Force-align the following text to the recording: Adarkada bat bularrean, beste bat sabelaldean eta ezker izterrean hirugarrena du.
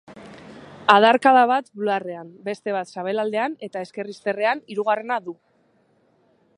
Adarkada 0.93 1.43
bat 1.51 1.67
bularrean, 1.81 2.31
beste 2.47 2.75
bat 2.77 2.91
sabelaldean 2.97 3.59
eta 3.69 3.85
ezker 3.89 4.11
izterrean 4.15 4.65
hirugarrena 4.73 5.21
du. 5.29 5.37